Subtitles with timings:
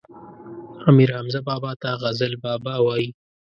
[0.89, 3.09] امير حمزه بابا ته غزل بابا وايي